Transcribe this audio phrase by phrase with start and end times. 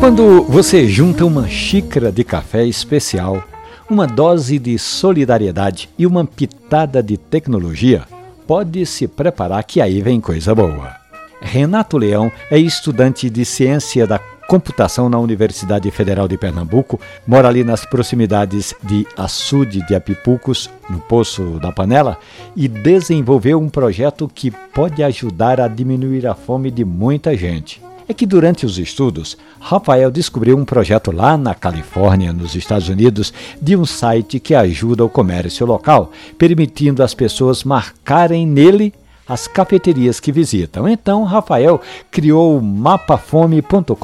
[0.00, 3.44] Quando você junta uma xícara de café especial,
[3.88, 8.04] uma dose de solidariedade e uma pitada de tecnologia,
[8.46, 10.96] pode se preparar que aí vem coisa boa.
[11.38, 17.62] Renato Leão é estudante de ciência da computação na Universidade Federal de Pernambuco, mora ali
[17.62, 22.16] nas proximidades de Açude de Apipucos, no Poço da Panela,
[22.56, 28.14] e desenvolveu um projeto que pode ajudar a diminuir a fome de muita gente é
[28.14, 33.32] que durante os estudos, Rafael descobriu um projeto lá na Califórnia, nos Estados Unidos,
[33.62, 38.92] de um site que ajuda o comércio local, permitindo as pessoas marcarem nele
[39.28, 40.88] as cafeterias que visitam.
[40.88, 43.94] Então, Rafael criou o mapafome.com.br,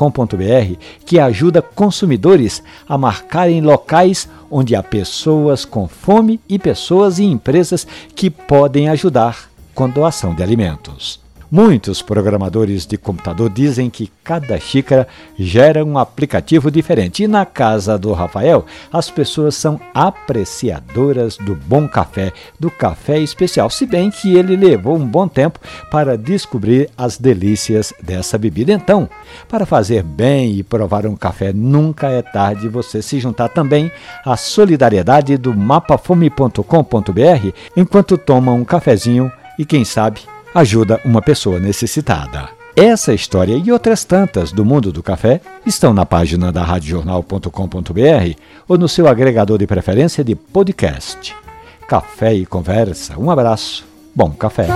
[1.04, 7.84] que ajuda consumidores a marcarem locais onde há pessoas com fome e pessoas e empresas
[8.14, 11.25] que podem ajudar com doação de alimentos.
[11.50, 15.06] Muitos programadores de computador dizem que cada xícara
[15.38, 17.22] gera um aplicativo diferente.
[17.22, 23.70] E na casa do Rafael, as pessoas são apreciadoras do bom café, do café especial,
[23.70, 28.72] se bem que ele levou um bom tempo para descobrir as delícias dessa bebida.
[28.72, 29.08] Então,
[29.48, 33.90] para fazer bem e provar um café, nunca é tarde você se juntar também
[34.24, 40.20] à solidariedade do mapafome.com.br enquanto toma um cafezinho e quem sabe
[40.56, 42.48] ajuda uma pessoa necessitada.
[42.74, 48.78] Essa história e outras tantas do mundo do café estão na página da radiojornal.com.br ou
[48.78, 51.34] no seu agregador de preferência de podcast.
[51.86, 53.18] Café e conversa.
[53.18, 53.86] Um abraço.
[54.14, 54.66] Bom café.